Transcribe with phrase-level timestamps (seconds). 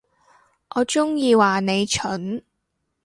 [0.73, 2.43] 我中意話你蠢